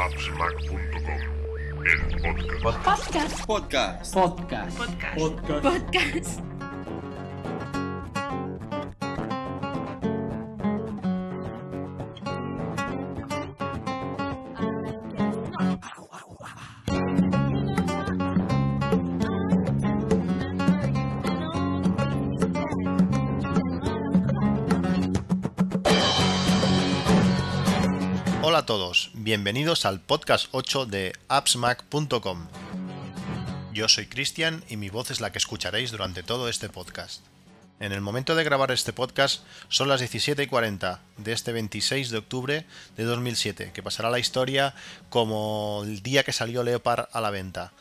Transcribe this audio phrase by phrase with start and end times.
[0.00, 2.00] appsmac.com, el
[2.62, 3.46] podcast.
[3.46, 4.14] Podcast.
[4.14, 4.14] Podcast.
[4.14, 4.78] Podcast.
[4.78, 6.40] Podcast.
[6.40, 6.49] Hola a
[29.30, 32.48] bienvenidos al podcast 8 de appsmac.com.
[33.72, 37.24] Yo soy Cristian y mi voz es la que escucharéis durante todo este podcast.
[37.78, 42.10] En el momento de grabar este podcast son las 17 y 40 de este 26
[42.10, 44.74] de octubre de 2007, que pasará la historia
[45.10, 47.72] como el día que salió Leopard a la venta.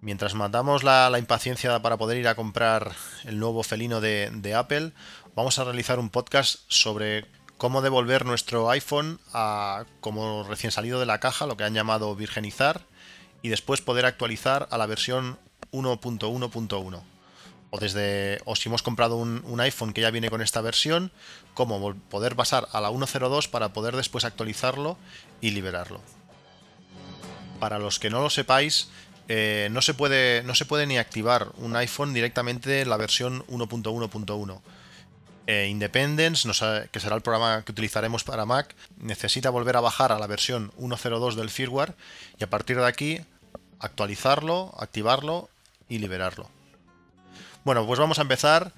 [0.00, 2.90] Mientras matamos la, impaciencia para poder ir a comprar
[3.22, 4.90] el nuevo felino de Apple,
[5.36, 7.24] vamos a realizar un podcast sobre
[7.58, 12.14] cómo devolver nuestro iPhone a como recién salido de la caja, lo que han llamado
[12.14, 12.82] virgenizar,
[13.42, 15.38] y después poder actualizar a la versión
[15.72, 17.02] 1.1.1.
[17.70, 18.40] O desde.
[18.44, 21.10] O si hemos comprado un, iPhone que ya viene con esta versión,
[21.54, 24.96] cómo poder pasar a la 1.02 para poder después actualizarlo
[25.40, 26.00] y liberarlo.
[27.58, 28.90] Para los que no lo sepáis,
[29.28, 33.44] eh, no, se puede, no se puede ni activar un iPhone directamente en la versión
[33.48, 34.60] 1.1.1
[35.46, 36.48] eh, Independence,
[36.90, 40.72] que será el programa que utilizaremos para Mac, necesita volver a bajar a la versión
[40.78, 41.94] 1.02 del firmware
[42.38, 43.20] y a partir de aquí
[43.78, 45.48] actualizarlo, activarlo
[45.88, 46.48] y liberarlo.
[47.64, 48.72] Bueno, pues vamos a empezar.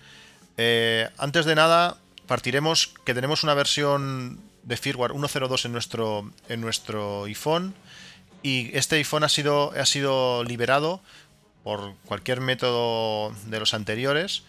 [0.56, 1.96] Eh, antes de nada,
[2.26, 7.74] partiremos que tenemos una versión de firmware 1.02 en nuestro, en nuestro iPhone
[8.42, 11.00] y este iPhone ha sido, ha sido liberado
[11.64, 14.42] por cualquier método de los anteriores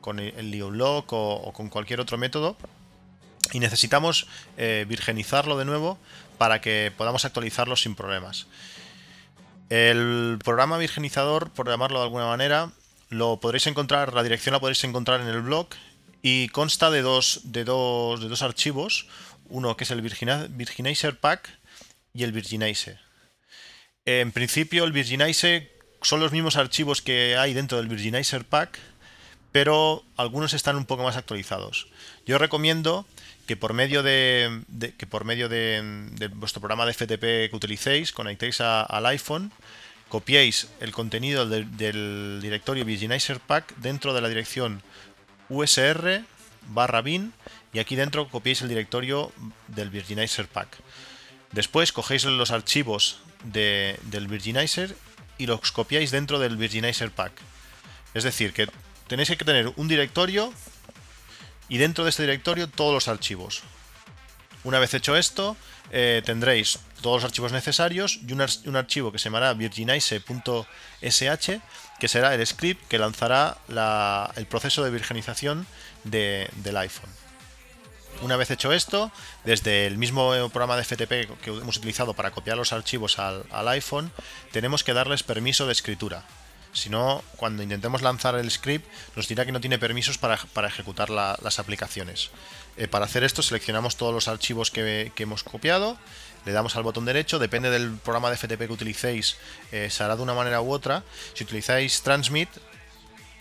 [0.00, 2.56] con el Leolock o, con cualquier otro método
[3.52, 4.26] y necesitamos
[4.56, 5.98] eh, virgenizarlo de nuevo
[6.36, 8.46] para que podamos actualizarlo sin problemas.
[9.70, 12.70] El programa virgenizador, por llamarlo de alguna manera,
[13.10, 15.68] lo podréis encontrar, la dirección la podréis encontrar en el blog
[16.22, 19.06] y consta de dos, de dos, de dos archivos,
[19.48, 21.58] uno que es el Virginizer Pack
[22.12, 22.98] y el Virginize.
[24.04, 25.70] En principio el Virginize
[26.02, 28.78] son los mismos archivos que hay dentro del Virginizer Pack,
[29.52, 31.88] pero algunos están un poco más actualizados.
[32.26, 33.06] Yo recomiendo
[33.46, 34.62] que por medio de,
[34.98, 39.52] que por medio de, vuestro programa de FTP que utilicéis, conectéis al iPhone,
[40.08, 44.82] copiéis el contenido del, directorio Virginizer Pack dentro de la dirección
[45.48, 46.22] usr
[46.68, 47.32] barra bin
[47.72, 49.32] y aquí dentro copiéis el directorio
[49.68, 50.68] del Virginizer Pack.
[51.52, 54.94] Después cogéis los archivos de- del Virginizer
[55.38, 57.32] y los copiáis dentro del Virginizer Pack.
[58.12, 58.68] Es decir, que
[59.08, 60.52] tenéis que tener un directorio
[61.68, 63.62] y dentro de este directorio todos los archivos.
[64.64, 65.56] Una vez hecho esto,
[65.90, 71.60] eh, tendréis todos los archivos necesarios y un, ar- un archivo que se llamará virginize.sh,
[71.98, 75.66] que será el script que lanzará la- el proceso de virginización
[76.04, 77.10] de- del iPhone.
[78.20, 79.12] Una vez hecho esto,
[79.44, 84.10] desde el mismo programa de FTP que hemos utilizado para copiar los archivos al iPhone,
[84.50, 86.24] tenemos que darles permiso de escritura.
[86.80, 88.86] Si no, cuando intentemos lanzar el script,
[89.16, 92.30] nos dirá que no tiene permisos para, para ejecutar la- las aplicaciones.
[92.76, 95.98] Eh, para hacer esto, seleccionamos todos los archivos que, que hemos copiado,
[96.46, 99.36] le damos al botón derecho, depende del programa de FTP que utilicéis,
[99.72, 101.02] eh, se hará de una manera u otra.
[101.34, 102.48] Si utilizáis Transmit,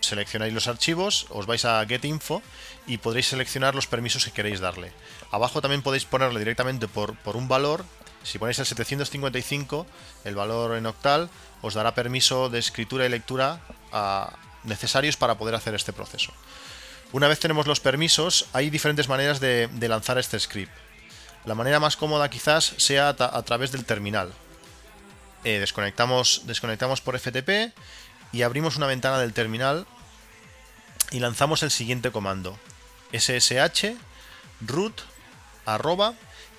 [0.02, 2.42] seleccionáis los archivos, os vais a Get Info
[2.86, 4.92] y podréis seleccionar los permisos que queréis darle.
[5.32, 7.86] Abajo también podéis ponerle directamente por, por un valor.
[8.24, 9.86] Si ponéis el 755,
[10.26, 11.30] el valor en octal,
[11.62, 13.60] os dará permiso de escritura y lectura
[13.92, 14.34] ah,
[14.64, 16.34] necesarios para poder hacer este proceso.
[17.12, 20.72] Una vez tenemos los permisos, hay diferentes maneras de, lanzar este script.
[21.46, 24.34] La manera más cómoda quizás sea a través del terminal.
[25.46, 27.74] Eh, desconectamos, desconectamos por FTP
[28.34, 29.88] y abrimos una ventana del terminal
[31.12, 32.58] y lanzamos el siguiente comando
[33.14, 33.96] ssh
[34.62, 35.00] root
[35.66, 36.14] arroba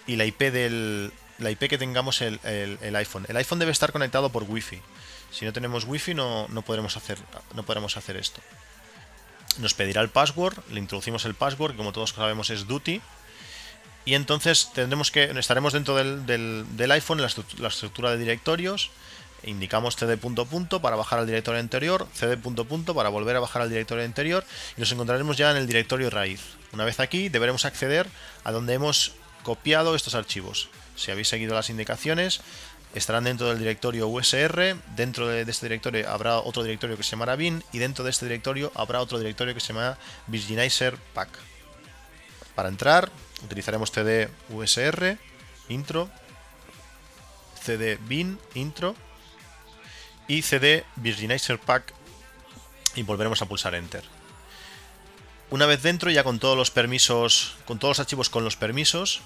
[0.06, 3.24] y la IP del la IP que tengamos el, el- iPhone.
[3.28, 4.80] El iPhone debe estar conectado por Wi-Fi.
[5.30, 7.18] Si no tenemos Wi-Fi no, no podremos hacer
[7.54, 8.40] no podremos hacer esto.
[9.58, 13.00] Nos pedirá el password, le introducimos el password, que como todos sabemos es duty.
[14.04, 18.90] Y entonces tendremos que estaremos dentro del, del- iPhone en la, la estructura de directorios
[19.44, 23.40] indicamos cd punto punto para bajar al directorio anterior, cd punto punto para volver a
[23.40, 24.44] bajar al directorio anterior
[24.76, 26.40] y nos encontraremos ya en el directorio raíz.
[26.72, 28.08] Una vez aquí deberemos acceder
[28.42, 29.12] a donde hemos
[29.44, 30.68] copiado estos archivos.
[30.98, 32.40] Si habéis seguido las indicaciones,
[32.94, 37.12] estarán dentro del directorio USR, dentro de, de este directorio habrá otro directorio que se
[37.12, 39.96] llamará bin y dentro de este directorio habrá otro directorio que se llama
[40.26, 41.30] Virginizer Pack.
[42.54, 43.10] Para entrar
[43.44, 45.16] utilizaremos cd usr
[45.68, 46.10] intro
[47.62, 48.96] cd bin intro
[50.26, 51.94] y cd virginizer pack
[52.94, 54.04] y volveremos a pulsar enter.
[55.50, 59.22] Una vez dentro, ya con todos los permisos, con todos los archivos con los permisos,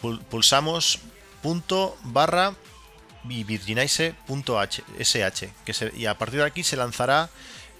[0.00, 1.00] pulsamos
[1.42, 2.54] punto barra
[3.28, 3.44] y
[5.64, 7.28] que y a partir de aquí se lanzará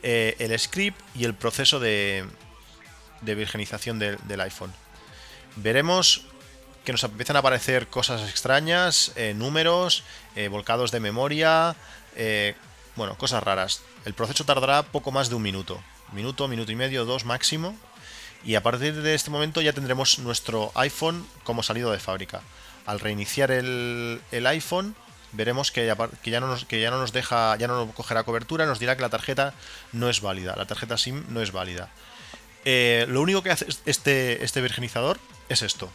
[0.03, 2.27] eh, el script y el proceso de,
[3.23, 4.73] de virginización del iPhone.
[5.57, 6.27] Veremos
[6.85, 10.03] que nos empiezan a aparecer cosas extrañas, eh, números,
[10.37, 11.77] eh, volcados de memoria,
[12.97, 13.83] bueno, cosas raras.
[14.05, 15.83] El proceso tardará poco más de un minuto,
[16.13, 17.77] minuto, minuto y medio, dos máximo.
[18.45, 22.41] Y a partir de este momento ya tendremos nuestro iPhone como salido de fábrica.
[22.87, 24.95] Al reiniciar el, iPhone,
[25.33, 29.55] veremos que ya, no nos, deja, ya no cogerá cobertura, nos dirá que la tarjeta
[29.93, 31.91] no es válida, la tarjeta SIM no es válida.
[32.65, 35.91] Eh, lo único que hace este, este virginizador es esto.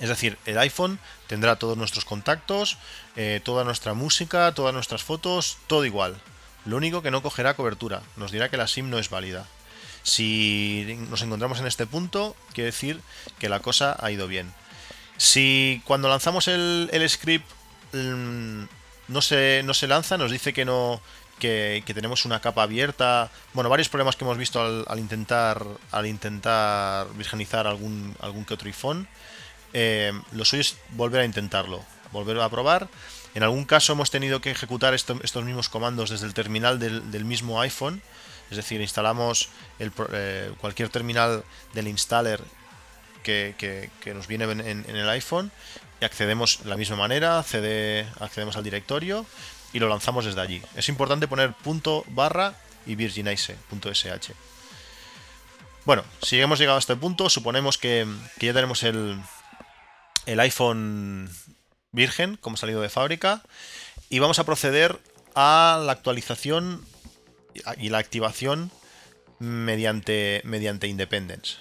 [0.00, 2.76] Es decir, el iPhone tendrá todos nuestros contactos,
[3.16, 6.20] eh, toda nuestra música, todas nuestras fotos, todo igual.
[6.64, 9.46] Lo único que no cogerá cobertura, nos dirá que la SIM no es válida.
[10.02, 13.00] Si nos encontramos en este punto, quiere decir
[13.38, 14.52] que la cosa ha ido bien.
[15.16, 17.48] Si cuando lanzamos el, script
[17.92, 18.64] mm,
[19.08, 21.00] no, se, no se lanza, nos dice que no,
[21.38, 23.30] que, tenemos una capa abierta.
[23.52, 28.68] Bueno, varios problemas que hemos visto al, intentar al intentar virginizar algún, algún que otro
[28.68, 29.08] iPhone.
[29.72, 31.82] Eh, lo suyo es volver a intentarlo,
[32.12, 32.88] volver a probar.
[33.34, 37.60] En algún caso hemos tenido que ejecutar estos mismos comandos desde el terminal del, mismo
[37.60, 38.02] iPhone.
[38.52, 42.38] Es decir, instalamos eh, cualquier terminal del installer
[43.22, 45.50] que, nos viene en, el iPhone
[46.02, 49.24] y accedemos de la misma manera, accedemos al directorio
[49.72, 50.60] y lo lanzamos desde allí.
[50.76, 52.54] Es importante poner punto barra
[52.84, 54.32] y virginize.sh.
[55.86, 58.06] Bueno, si hemos llegado a este punto, suponemos que,
[58.38, 59.18] ya tenemos el,
[60.26, 61.30] el iPhone
[61.90, 63.40] virgen como salido de fábrica
[64.10, 65.00] y vamos a proceder
[65.34, 66.84] a la actualización
[67.78, 68.70] y la activación
[69.38, 71.56] mediante, mediante Independence.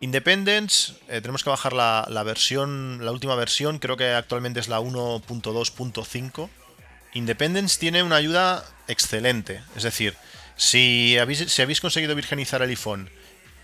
[0.00, 4.68] Independence, eh, tenemos que bajar la, la, versión, la última versión, creo que actualmente es
[4.68, 6.50] la 1.2.5
[7.14, 9.62] Independence tiene una ayuda excelente.
[9.76, 10.16] Es decir,
[10.56, 13.08] si habéis, si habéis conseguido virginizar el iPhone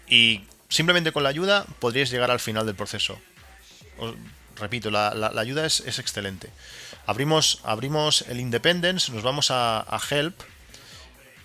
[0.09, 3.19] y simplemente con la ayuda podríais llegar al final del proceso.
[4.57, 6.49] repito, la, ayuda es, excelente.
[7.07, 10.41] Abrimos, abrimos el Independence, nos vamos a, Help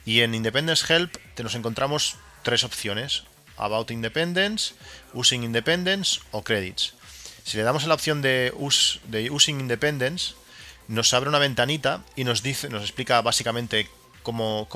[0.05, 3.23] y en Independence Help te nos encontramos tres opciones.
[3.57, 4.73] About Independence,
[5.13, 6.93] Using Independence o Credits.
[7.43, 8.53] Si le damos a la opción de,
[9.31, 10.33] Using Independence,
[10.87, 13.89] nos abre una ventanita y nos dice, nos explica básicamente
[14.23, 14.67] cómo,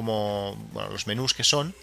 [0.91, 1.75] los menús que son.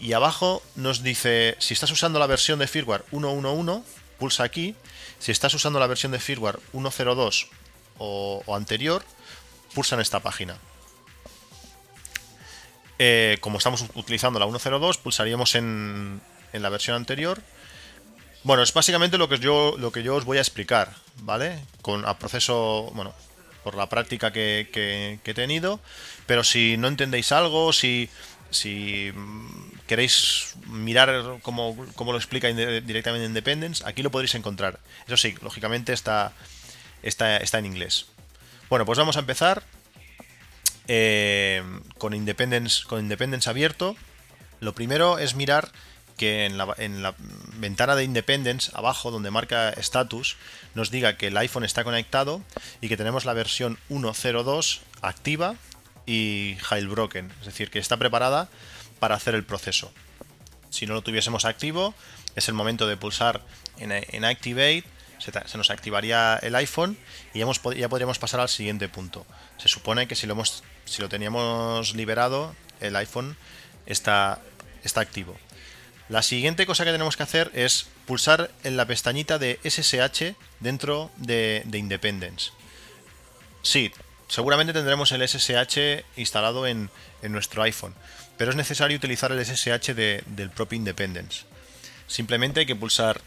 [0.00, 3.82] Y abajo nos dice, si estás usando la versión de firmware 1.1.1,
[4.18, 4.74] pulsa aquí.
[5.18, 7.48] Si estás usando la versión de firmware 1.02
[7.98, 9.04] o, o, anterior,
[9.74, 10.58] pulsa en esta página.
[12.98, 16.20] Eh, como estamos utilizando la 1.02, pulsaríamos en,
[16.52, 17.42] la versión anterior.
[18.42, 21.58] Bueno, es básicamente lo que yo, os voy a explicar, ¿vale?
[21.82, 23.14] Con a proceso, bueno,
[23.64, 25.80] por la práctica que, he tenido.
[26.26, 28.08] Pero si no entendéis algo, si,
[28.50, 29.12] si
[29.86, 34.78] queréis mirar cómo, lo explica directamente Independence, aquí lo podréis encontrar.
[35.06, 36.32] Eso sí, lógicamente está
[37.02, 38.06] en inglés.
[38.70, 39.62] Bueno, pues vamos a empezar
[40.88, 41.62] eh,
[41.98, 43.96] con, Independence, con Independence abierto.
[44.60, 45.70] Lo primero es mirar
[46.16, 47.14] que en la, en la,
[47.58, 50.36] ventana de Independence, abajo donde marca status,
[50.74, 52.42] nos diga que el iPhone está conectado
[52.80, 55.56] y que tenemos la versión 1.02 activa
[56.06, 58.48] y jailbroken, es decir, que está preparada
[58.98, 59.92] para hacer el proceso.
[60.70, 61.94] Si no lo tuviésemos activo,
[62.34, 63.42] es el momento de pulsar
[63.78, 64.84] en, Activate,
[65.18, 66.96] se, nos activaría el iPhone
[67.34, 69.26] y ya, podríamos pasar al siguiente punto.
[69.58, 73.36] Se supone que si lo, teníamos liberado, el iPhone
[73.86, 74.40] está
[74.94, 75.36] activo.
[76.08, 81.10] La siguiente cosa que tenemos que hacer es pulsar en la pestañita de SSH dentro
[81.16, 82.52] de, Independence.
[83.62, 83.90] Sí,
[84.28, 86.90] seguramente tendremos el SSH instalado en,
[87.22, 87.92] nuestro iPhone,
[88.38, 91.44] pero es necesario utilizar el SSH del propio Independence.
[92.06, 93.20] Simplemente hay que pulsar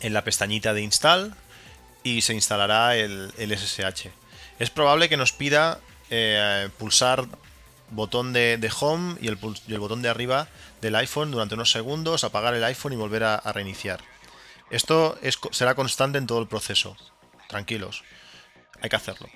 [0.00, 1.34] en la pestañita de install
[2.02, 4.10] y se instalará el, SSH.
[4.58, 7.26] Es probable que nos pida eh, pulsar
[7.90, 10.48] botón de, home y el, botón de arriba
[10.80, 14.00] del iPhone durante unos segundos, apagar el iPhone y volver a, reiniciar.
[14.70, 15.18] Esto
[15.52, 16.96] será constante en todo el proceso.
[17.48, 18.02] Tranquilos,
[18.80, 19.28] hay que hacerlo.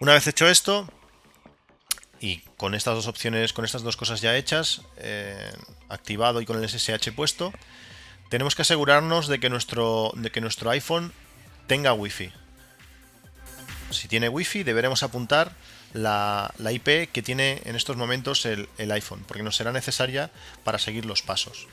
[0.00, 0.88] Una vez hecho esto,
[2.20, 5.52] y con estas dos opciones, con estas dos cosas ya hechas, eh,
[5.88, 7.52] activado y con el SSH puesto,
[8.28, 11.12] tenemos que asegurarnos de que nuestro, de que nuestro iPhone
[11.66, 12.32] tenga Wi-Fi.
[13.90, 15.52] Si tiene wifi, deberemos apuntar
[15.92, 20.30] la, IP que tiene en estos momentos el, iPhone, porque nos será necesaria
[20.64, 21.68] para seguir los pasos.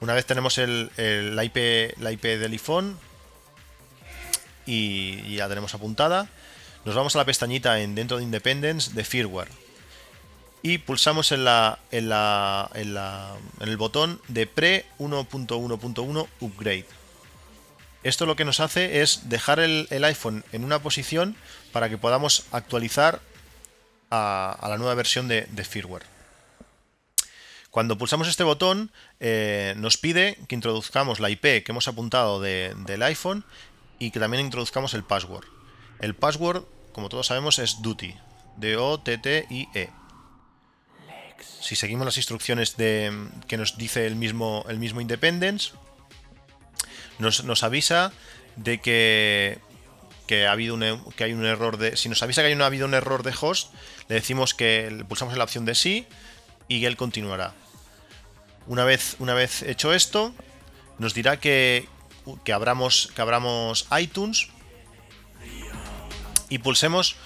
[0.00, 2.98] Una vez tenemos la, IP, la del iPhone
[4.66, 6.28] y, ya tenemos apuntada,
[6.84, 9.67] nos vamos a la pestañita en, dentro de Independence de firmware
[10.62, 11.46] y pulsamos en,
[11.92, 16.86] el botón de pre 1.1.1 upgrade.
[18.02, 21.36] Esto lo que nos hace es dejar el, iPhone en una posición
[21.72, 23.20] para que podamos actualizar
[24.10, 26.06] a, la nueva versión de, firmware.
[27.70, 33.02] Cuando pulsamos este botón eh, nos pide que introduzcamos la IP que hemos apuntado del
[33.02, 33.44] iPhone
[33.98, 35.44] y que también introduzcamos el password.
[36.00, 38.14] El password, como todos sabemos, es duty,
[38.56, 39.97] D-O-T-T-I-E
[41.40, 45.72] si seguimos las instrucciones de, que nos dice el mismo, el mismo Independence,
[47.18, 48.12] nos, avisa
[48.56, 49.58] de que,
[50.26, 51.96] que, ha habido un, que hay un error de.
[51.96, 53.72] Si nos avisa que hay ha habido un error de host,
[54.08, 56.06] le decimos que pulsamos en la opción de sí
[56.68, 57.54] y él continuará.
[58.66, 60.34] Una vez, una vez hecho esto,
[60.98, 61.88] nos dirá que,
[62.44, 64.48] que, abramos, que abramos iTunes
[66.48, 67.16] y pulsemos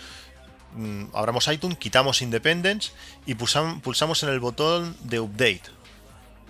[1.13, 2.93] abramos iTunes, quitamos Independence
[3.27, 5.83] y pulsamos en el botón de Update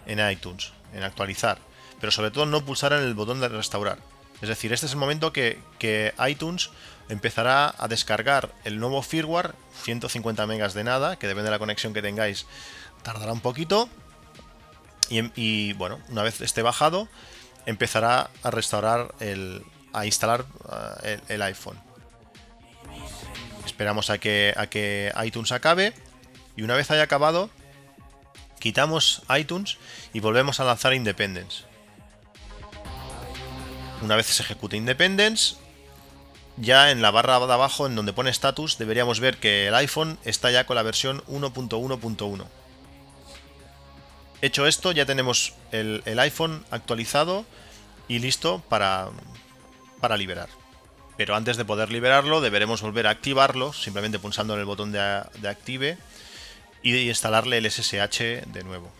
[0.06, 1.58] en iTunes, en actualizar.
[2.00, 3.98] Pero sobre todo no pulsar en el botón de restaurar.
[4.40, 5.60] Es decir, este es el momento que,
[6.26, 6.70] iTunes
[7.08, 11.94] empezará a descargar el nuevo firmware, 150 megas de nada, que depende de la conexión
[11.94, 12.46] que tengáis,
[13.02, 13.88] tardará un poquito.
[15.08, 17.06] Y, bueno, una vez esté bajado,
[17.66, 19.62] empezará a restaurar el,
[19.92, 20.46] a instalar
[21.02, 21.78] eh, el iPhone.
[23.72, 25.94] Esperamos a que, a que iTunes acabe.
[26.56, 27.48] Y una vez haya acabado,
[28.60, 29.78] quitamos iTunes
[30.12, 31.64] y volvemos a lanzar Independence.
[34.02, 35.56] Una vez se ejecute Independence,
[36.58, 40.18] ya en la barra de abajo, en donde pone status, deberíamos ver que el iPhone
[40.24, 42.44] está ya con la versión 1.1.1.
[44.42, 47.46] Hecho esto, ya tenemos el, el, iPhone actualizado
[48.06, 49.08] y listo para,
[50.02, 50.61] para liberar
[51.16, 55.00] pero antes de poder liberarlo deberemos volver a activarlo simplemente pulsando en el botón de,
[55.48, 55.98] active
[56.82, 58.90] y instalarle el SSH de nuevo.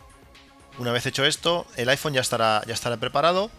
[0.79, 3.51] Una vez hecho esto, el iPhone ya estará, ya estará preparado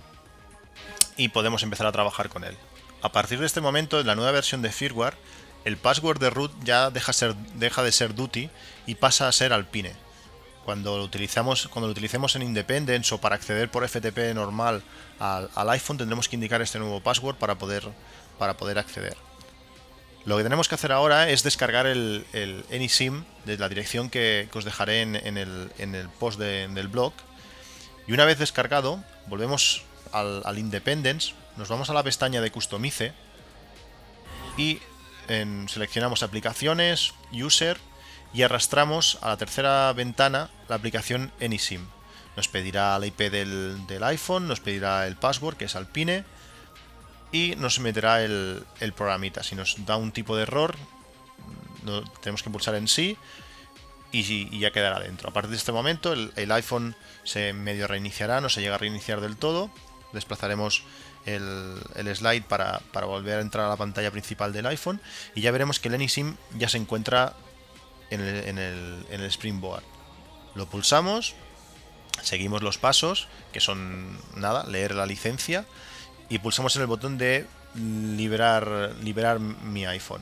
[1.17, 2.57] y podemos empezar a trabajar con él.
[3.01, 5.17] A partir de este momento, en la nueva versión de firmware,
[5.65, 8.49] el password de root ya deja, ser, deja de ser duty
[8.85, 9.93] y pasa a ser alpine.
[10.65, 14.81] Cuando lo, utilizamos, cuando lo utilicemos en Independence o para acceder por FTP normal
[15.19, 17.83] al, al iPhone, tendremos que indicar este nuevo password para poder
[18.37, 19.17] para poder acceder.
[20.25, 22.25] Lo que tenemos que hacer ahora es descargar el,
[22.71, 27.13] AnySim de la dirección que, os dejaré en, el, post del blog.
[28.07, 33.11] Y una vez descargado, volvemos al, Independence, nos vamos a la pestaña de Customize
[34.57, 34.79] y
[35.67, 37.77] seleccionamos aplicaciones, user
[38.33, 41.85] y arrastramos a la tercera ventana la aplicación AnySim.
[42.37, 46.23] Nos pedirá la IP del, del iPhone, nos pedirá el password que es Alpine
[47.33, 48.63] y nos meterá el,
[48.95, 49.43] programita.
[49.43, 50.75] Si nos da un tipo de error,
[52.21, 53.17] tenemos que pulsar en sí
[54.11, 55.29] y, ya quedará dentro.
[55.29, 59.19] A partir de este momento el, iPhone se medio reiniciará, no se llega a reiniciar
[59.19, 59.71] del todo.
[60.13, 60.83] Desplazaremos
[61.25, 61.81] el,
[62.15, 65.01] slide para, volver a entrar a la pantalla principal del iPhone
[65.33, 67.33] y ya veremos que el AnySim ya se encuentra
[68.11, 69.83] en el, en el, en el Springboard.
[70.53, 71.33] Lo pulsamos,
[72.21, 75.65] seguimos los pasos, que son nada, leer la licencia
[76.29, 80.21] y pulsamos en el botón de liberar, liberar mi iPhone.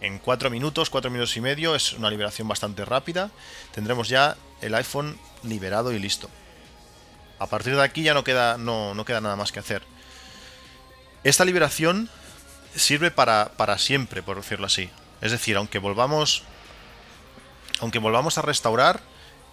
[0.00, 3.30] En 4 minutos, 4 minutos y medio, es una liberación bastante rápida,
[3.72, 6.28] tendremos ya el iPhone liberado y listo.
[7.38, 9.82] A partir de aquí ya no queda, no, no queda nada más que hacer.
[11.24, 12.08] Esta liberación
[12.74, 14.90] sirve para, para siempre, por decirlo así.
[15.20, 16.42] Es decir, aunque volvamos,
[17.80, 19.00] aunque volvamos a restaurar,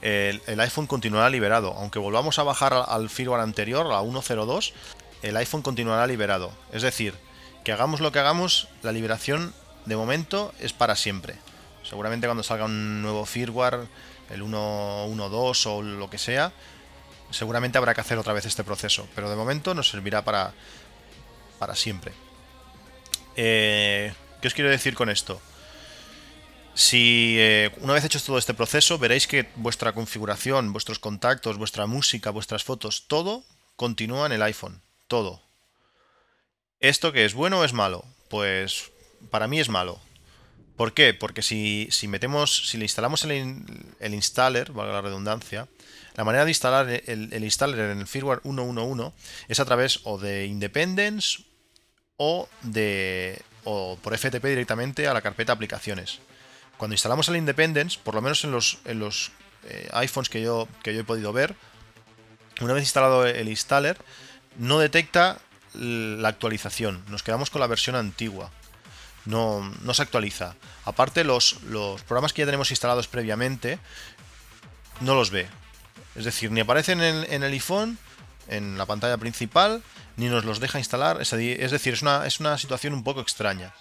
[0.01, 1.73] el, el, iPhone continuará liberado.
[1.73, 4.73] Aunque volvamos a bajar al firmware anterior, a 1.02,
[5.21, 6.51] el iPhone continuará liberado.
[6.71, 7.15] Es decir,
[7.63, 9.53] que hagamos lo que hagamos, la liberación
[9.85, 11.35] de momento es para siempre.
[11.83, 13.87] Seguramente cuando salga un nuevo firmware,
[14.29, 16.51] el 1.1.2 o lo que sea,
[17.31, 19.07] seguramente habrá que hacer otra vez este proceso.
[19.15, 20.53] Pero de momento nos servirá para,
[21.57, 22.13] para siempre.
[23.35, 25.41] Eh, ¿Qué os quiero decir con esto?
[26.75, 31.87] Si eh, una vez hecho todo este proceso, veréis que vuestra configuración, vuestros contactos, vuestra
[31.87, 33.43] música, vuestras fotos, todo
[33.75, 35.41] continúa en el iPhone todo.
[36.79, 38.05] ¿Esto que es bueno o es malo?
[38.29, 38.91] Pues
[39.29, 39.99] para mí es malo.
[40.77, 41.13] ¿Por qué?
[41.13, 43.65] Porque si, metemos, si le instalamos el,
[43.99, 45.67] el, installer, valga la redundancia,
[46.15, 49.11] la manera de instalar el, el, installer en el firmware 1.1.1
[49.49, 51.43] es a través o de Independence
[52.15, 56.19] o de, o por FTP directamente a la carpeta aplicaciones.
[56.77, 59.33] Cuando instalamos el Independence, por lo menos en los, en los
[59.65, 61.55] eh, iPhones que yo, que yo he podido ver,
[62.61, 63.97] una vez instalado el installer,
[64.57, 65.39] no detecta
[65.73, 67.03] la actualización.
[67.07, 68.51] Nos quedamos con la versión antigua.
[69.25, 70.55] No, no se actualiza.
[70.85, 73.79] Aparte, los, los, programas que ya tenemos instalados previamente
[75.01, 75.47] no los ve.
[76.15, 77.97] Es decir, ni aparecen en, el iPhone,
[78.47, 79.83] en la pantalla principal,
[80.17, 81.21] ni nos los deja instalar.
[81.21, 83.73] Es decir, es una, es una situación un poco extraña.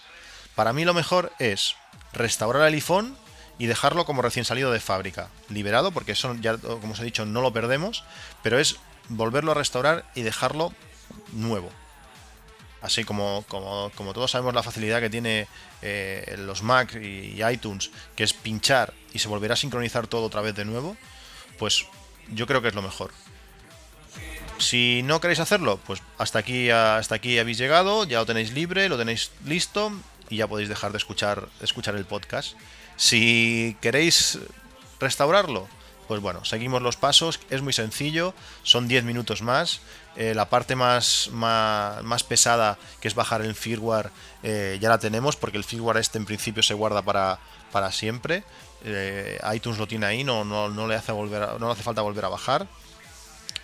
[0.55, 1.77] Para mí lo mejor es
[2.13, 3.17] restaurar el iPhone
[3.59, 7.27] y dejarlo como recién salido de fábrica, liberado, porque eso ya, como os he dicho,
[7.27, 8.05] no lo perdemos,
[8.43, 8.77] pero es
[9.09, 10.73] volverlo a restaurar y dejarlo
[11.33, 11.71] nuevo.
[12.81, 15.49] Así como, como, todos sabemos la facilidad que tiene
[15.83, 20.43] eh, los Mac y, iTunes, que es pinchar y se volverá a sincronizar todo otra
[20.43, 20.97] vez de nuevo,
[21.59, 21.87] pues
[22.33, 23.11] yo creo que es lo mejor.
[24.59, 28.89] Si no queréis hacerlo, pues hasta aquí, hasta aquí habéis llegado, ya lo tenéis libre,
[28.89, 29.93] lo tenéis listo
[30.29, 32.57] y ya podéis dejar de escuchar, escuchar el podcast.
[32.97, 34.39] Si queréis
[35.01, 35.69] restaurarlo,
[36.09, 39.81] pues bueno, seguimos los pasos, es muy sencillo, son 10 minutos más.
[40.17, 44.11] Eh, la parte más, más, pesada, que es bajar el firmware,
[44.43, 47.39] eh, ya la tenemos, porque el firmware este en principio se guarda para,
[47.71, 48.43] para siempre.
[48.85, 52.29] Eh, iTunes lo tiene ahí, no, no, le hace volver no hace falta volver a
[52.29, 52.67] bajar.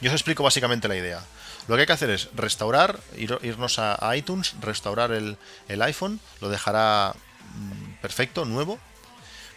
[0.01, 1.25] Yo os explico básicamente la idea.
[1.67, 6.51] Lo que hay que hacer es restaurar, irnos a, iTunes, restaurar el, el iPhone, lo
[6.51, 7.15] dejará
[7.55, 8.79] mm, perfecto, nuevo,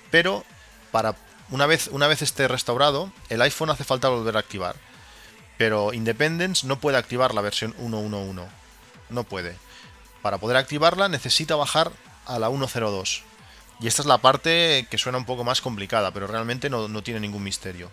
[0.09, 0.45] pero
[0.91, 1.15] para
[1.49, 4.75] una vez, una vez esté restaurado, el iPhone hace falta volver a activar.
[5.57, 8.47] Pero Independence no puede activar la versión 1.1.1.
[9.09, 9.55] No puede.
[10.21, 11.91] Para poder activarla necesita bajar
[12.25, 13.23] a la 1.02.
[13.79, 17.03] Y esta es la parte que suena un poco más complicada, pero realmente no, no
[17.03, 17.91] tiene ningún misterio.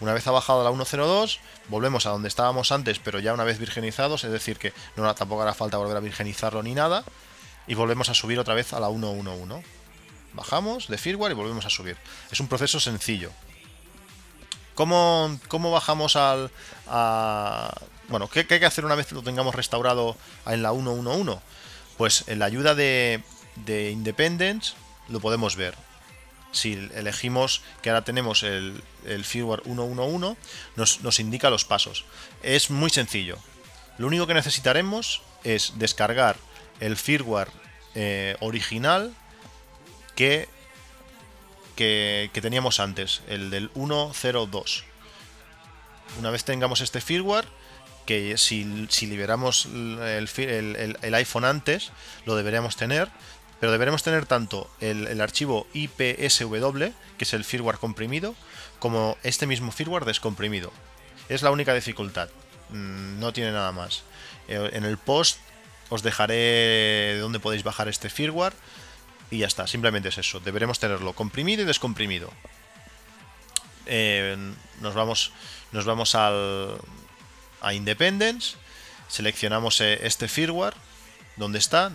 [0.00, 1.38] Una vez ha bajado a la 1.02,
[1.68, 5.42] volvemos a donde estábamos antes, pero ya una vez virgenizados, es decir, que no tampoco
[5.42, 7.04] hará falta volver a virgenizarlo ni nada,
[7.66, 9.62] y volvemos a subir otra vez a la 1.1.1.
[10.36, 11.96] Bajamos de firmware y volvemos a subir.
[12.30, 13.32] Es un proceso sencillo.
[14.74, 16.50] ¿Cómo, cómo bajamos al...
[18.08, 20.14] bueno, ¿qué, hay que hacer una vez lo tengamos restaurado
[20.46, 21.40] en la 1.1.1?
[21.96, 23.22] Pues en la ayuda de,
[23.64, 24.74] de Independence
[25.08, 25.74] lo podemos ver.
[26.52, 30.36] Si elegimos que ahora tenemos el, el firmware 1.1.1,
[30.76, 32.04] nos, nos indica los pasos.
[32.42, 33.38] Es muy sencillo.
[33.96, 36.36] Lo único que necesitaremos es descargar
[36.80, 37.48] el firmware
[37.94, 39.14] eh, original
[40.16, 40.48] que,
[41.76, 44.82] que, teníamos antes, el del 1.02.
[46.18, 47.46] Una vez tengamos este firmware,
[48.06, 48.64] que si,
[49.06, 51.92] liberamos el, iPhone antes,
[52.24, 53.08] lo deberíamos tener,
[53.60, 58.34] pero deberemos tener tanto el, archivo IPSW, que es el firmware comprimido,
[58.78, 60.72] como este mismo firmware descomprimido.
[61.28, 62.28] Es la única dificultad,
[62.70, 64.02] mm, no tiene nada más.
[64.48, 65.38] Eh, en el post
[65.88, 68.54] os dejaré de dónde podéis bajar este firmware
[69.30, 70.40] y ya está, simplemente es eso.
[70.40, 72.30] Deberemos tenerlo comprimido y descomprimido.
[73.86, 74.36] Eh,
[74.80, 75.32] nos vamos,
[75.72, 76.78] nos vamos al,
[77.60, 78.56] a Independence,
[79.08, 80.74] seleccionamos eh, este firmware,
[81.36, 81.92] donde está.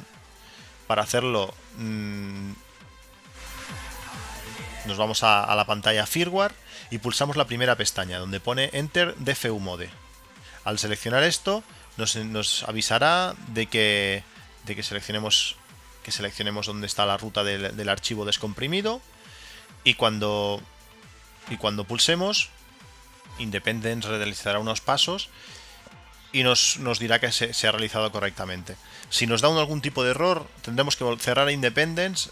[0.87, 2.51] Para hacerlo, mm,
[4.85, 6.53] nos vamos a, la pantalla firmware
[6.89, 9.89] y pulsamos la primera pestaña donde pone Enter DFU Mode.
[10.65, 11.63] Al seleccionar esto,
[11.97, 14.23] nos, nos avisará de que,
[14.65, 15.55] de que seleccionemos
[16.03, 19.01] que seleccionemos dónde está la ruta del, archivo descomprimido
[19.83, 20.61] y cuando,
[21.49, 22.49] y cuando pulsemos
[23.39, 25.29] Independence realizará unos pasos
[26.33, 28.75] y nos, dirá que se, ha realizado correctamente.
[29.09, 32.29] Si nos da algún tipo de error, tendremos que cerrar Independence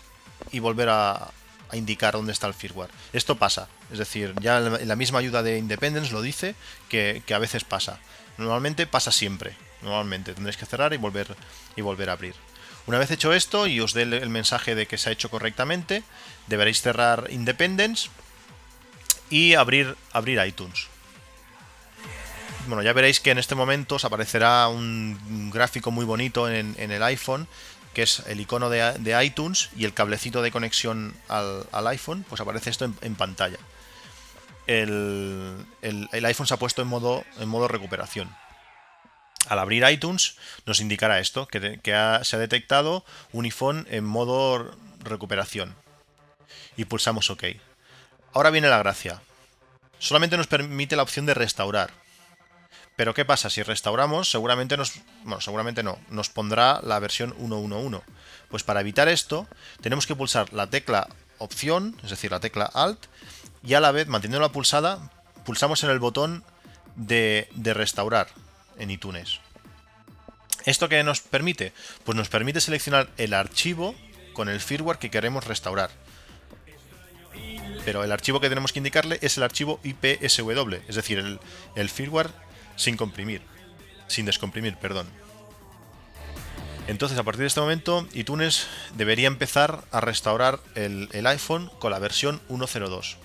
[0.51, 1.32] y volver a,
[1.73, 2.89] indicar dónde está el firmware.
[3.13, 6.55] Esto pasa, es decir, ya la misma ayuda de Independence lo dice
[6.89, 7.99] que, que, a veces pasa.
[8.38, 9.55] Normalmente pasa siempre.
[9.82, 11.36] Normalmente tendréis que cerrar y volver,
[11.75, 12.34] y volver a abrir.
[12.87, 16.03] Una vez hecho esto y os dé el mensaje de que se ha hecho correctamente,
[16.47, 18.09] deberéis cerrar Independence
[19.29, 20.87] y abrir, abrir iTunes.
[22.67, 27.03] Bueno, ya veréis que en este momento os aparecerá un gráfico muy bonito en, el
[27.03, 27.47] iPhone,
[27.93, 32.69] que es el icono de, iTunes y el cablecito de conexión al, iPhone, pues aparece
[32.69, 33.57] esto en, pantalla.
[34.67, 38.29] El, el, iPhone se ha puesto en modo, en modo recuperación
[39.47, 41.80] al abrir iTunes nos indicará esto, que,
[42.23, 45.75] se ha detectado un iPhone en modo recuperación.
[46.75, 47.43] Y pulsamos OK.
[48.34, 49.21] Ahora viene la gracia.
[49.97, 51.91] Solamente nos permite la opción de restaurar.
[52.95, 53.49] Pero ¿qué pasa?
[53.49, 54.93] Si restauramos, seguramente nos...
[55.23, 55.97] Bueno, seguramente no.
[56.10, 58.02] Nos pondrá la versión 1.1.1.
[58.49, 59.47] Pues para evitar esto,
[59.82, 63.06] tenemos que pulsar la tecla opción, es decir, la tecla Alt,
[63.63, 65.12] y a la vez, manteniéndola pulsada,
[65.45, 66.43] pulsamos en el botón
[66.95, 68.28] de restaurar
[68.79, 69.39] en iTunes.
[70.65, 71.73] ¿Esto qué nos permite?
[72.03, 73.95] Pues nos permite seleccionar el archivo
[74.33, 75.89] con el firmware que queremos restaurar.
[77.85, 81.39] Pero el archivo que tenemos que indicarle es el archivo IPSW, es decir, el,
[81.75, 82.31] el firmware
[82.75, 83.41] sin comprimir,
[84.07, 85.07] sin descomprimir, perdón.
[86.89, 88.65] Entonces, a partir de este momento, iTunes
[88.95, 93.17] debería empezar a restaurar el, iPhone con la versión 1.02.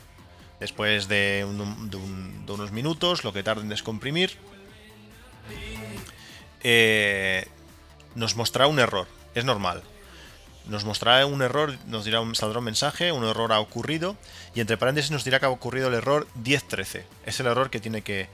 [0.60, 4.36] Después de, unos minutos, lo que tarde en descomprimir,
[6.64, 7.46] eh,
[8.14, 9.06] nos mostrará un error.
[9.34, 9.82] Es normal.
[10.66, 14.16] Nos mostrará un error, nos dirá un, saldrá un mensaje, un error ha ocurrido,
[14.54, 17.04] y entre paréntesis nos dirá que ha ocurrido el error 1013.
[17.26, 18.28] Es el error que tiene que,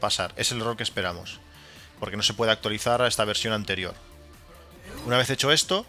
[0.00, 1.38] pasar, es el error que esperamos,
[2.00, 3.94] porque no se puede actualizar a esta versión anterior.
[5.06, 5.86] Una vez hecho esto,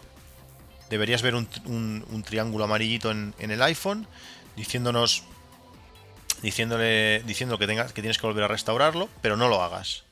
[0.88, 4.06] deberías ver un, triángulo amarillito en, el iPhone
[4.54, 5.24] diciéndonos
[6.42, 10.04] diciéndole diciendo que tienes que volver a restaurarlo, pero no lo hagas.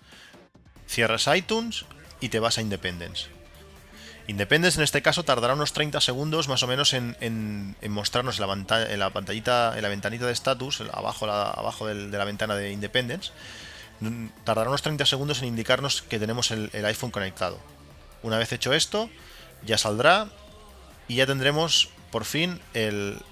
[0.86, 1.84] Cierras iTunes
[2.20, 3.26] y te vas a Independence.
[4.28, 8.86] Independence en este caso tardará unos 30 segundos más o menos en, mostrarnos en la,
[8.90, 13.30] en la, pantallita, la ventanita de status, abajo, abajo de la ventana de Independence.
[14.44, 17.58] Tardará unos 30 segundos en indicarnos que tenemos el iPhone conectado.
[18.22, 19.08] Una vez hecho esto,
[19.64, 20.28] ya saldrá
[21.08, 23.22] y ya tendremos por fin el,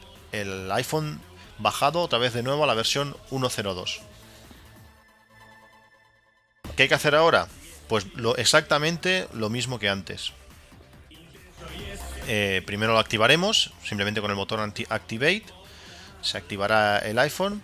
[0.73, 1.21] iPhone
[1.59, 4.01] bajado otra vez de nuevo a la versión 1.02.
[6.77, 7.49] ¿Qué hay que hacer ahora?
[7.89, 10.33] Pues lo, exactamente lo mismo que antes.
[12.27, 15.45] Eh, primero lo activaremos, simplemente con el botón Activate.
[16.23, 17.63] Se activará el iPhone.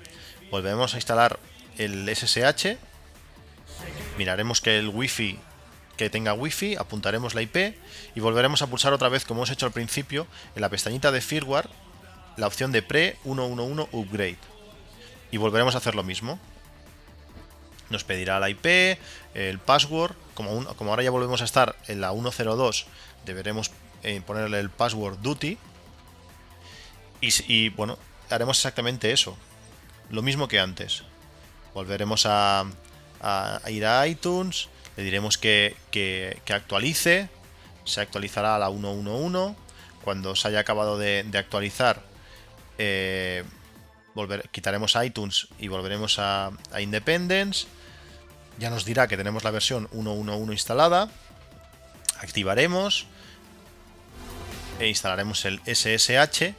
[0.50, 1.38] Volvemos a instalar
[1.78, 2.76] el SSH.
[4.18, 5.38] Miraremos que el Wi-Fi
[6.00, 7.76] que tenga wifi, apuntaremos la IP
[8.14, 11.20] y volveremos a pulsar otra vez como hemos hecho al principio en la pestañita de
[11.20, 11.68] firmware
[12.38, 14.38] la opción de pre 111 upgrade
[15.30, 16.40] y volveremos a hacer lo mismo.
[17.90, 18.98] Nos pedirá la IP,
[19.34, 22.86] el password, como, ahora ya volvemos a estar en la 102
[23.26, 23.70] deberemos
[24.02, 25.58] eh, ponerle el password duty
[27.20, 27.98] y, bueno,
[28.30, 29.36] haremos exactamente eso,
[30.08, 31.02] lo mismo que antes.
[31.74, 32.64] Volveremos a
[33.68, 35.76] ir a iTunes, le diremos que,
[36.50, 37.28] actualice,
[37.84, 39.56] se actualizará a la 1.1.1.
[40.04, 42.02] Cuando se haya acabado de, actualizar,
[42.78, 43.44] eh,
[44.50, 47.66] quitaremos iTunes y volveremos a, Independence.
[48.58, 51.08] Ya nos dirá que tenemos la versión 1.1.1 instalada.
[52.20, 53.06] Activaremos
[54.78, 56.54] e instalaremos el SSH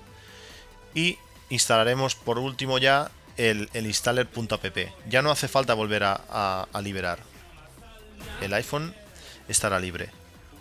[0.96, 1.18] y
[1.50, 4.78] instalaremos por último ya el, installer.app.
[5.08, 7.32] Ya no hace falta volver a liberar
[8.42, 8.94] el iPhone
[9.48, 10.10] estará libre.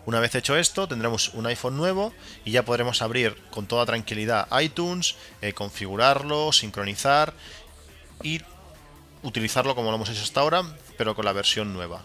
[0.07, 2.13] Una vez hecho esto, tendremos un iPhone nuevo
[2.45, 7.35] y ya podremos abrir con toda tranquilidad iTunes, eh, configurarlo, sincronizar
[8.23, 8.41] y
[9.23, 10.65] utilizarlo como lo hemos hecho hasta ahora,
[11.01, 12.03] pero con la versión nueva.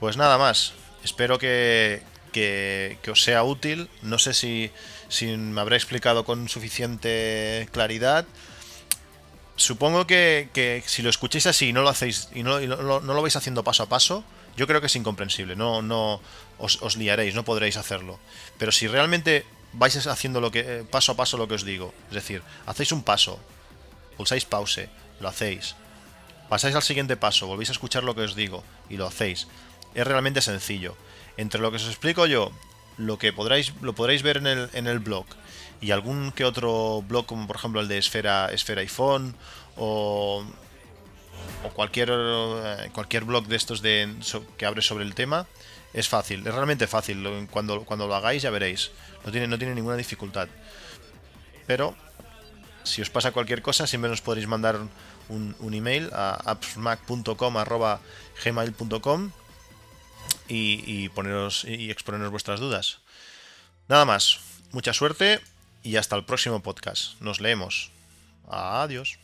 [0.00, 0.72] Pues nada más,
[1.04, 3.88] espero que, que, os sea útil.
[4.02, 4.72] No sé si,
[5.08, 8.26] si me habré explicado con suficiente claridad
[9.54, 13.62] supongo que, si lo escucháis así y no lo hacéis y no, lo vais haciendo
[13.62, 14.24] paso a paso,
[14.56, 15.54] yo creo que es incomprensible.
[15.54, 16.20] No, no
[16.58, 18.18] os, liaréis, no podréis hacerlo.
[18.58, 21.94] Pero si realmente vais haciendo lo que eh, paso a paso lo que os digo,
[22.08, 23.38] es decir, hacéis un paso,
[24.16, 24.88] pulsáis pause,
[25.20, 25.76] lo hacéis,
[26.48, 29.48] pasáis al siguiente paso, volvéis a escuchar lo que os digo y lo hacéis.
[29.94, 30.96] Es realmente sencillo.
[31.36, 32.52] Entre lo que os explico yo,
[32.96, 35.26] lo que podréis, lo podréis ver en el, en el blog
[35.80, 39.34] y algún que otro blog como por ejemplo el de Esfera, Esfera iPhone
[39.76, 40.44] o,
[41.64, 44.14] o cualquier, eh, cualquier blog de estos de,
[44.56, 45.46] que abre sobre el tema,
[45.92, 47.48] es fácil, es realmente fácil.
[47.50, 48.90] Cuando, cuando lo hagáis ya veréis,
[49.24, 50.48] no tiene, no tiene ninguna dificultad.
[51.66, 51.94] Pero
[52.84, 54.78] si os pasa cualquier cosa, siempre nos podréis mandar
[55.28, 57.56] un, un email a appsmac.com
[60.48, 62.98] y, y, poneros, y exponeros vuestras dudas.
[63.88, 64.40] Nada más,
[64.72, 65.40] mucha suerte
[65.82, 67.20] y hasta el próximo podcast.
[67.20, 67.90] Nos leemos.
[68.48, 69.18] Adiós.